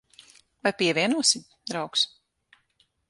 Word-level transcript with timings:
Vai 0.63 0.71
pievienosi, 0.79 1.43
draugs? 1.73 2.07